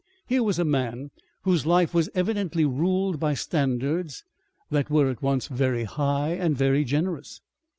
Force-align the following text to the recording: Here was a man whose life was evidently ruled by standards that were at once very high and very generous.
Here 0.25 0.41
was 0.41 0.57
a 0.57 0.65
man 0.65 1.11
whose 1.43 1.67
life 1.67 1.93
was 1.93 2.09
evidently 2.15 2.65
ruled 2.65 3.19
by 3.19 3.35
standards 3.35 4.23
that 4.71 4.89
were 4.89 5.11
at 5.11 5.21
once 5.21 5.45
very 5.45 5.83
high 5.83 6.29
and 6.31 6.57
very 6.57 6.83
generous. 6.83 7.39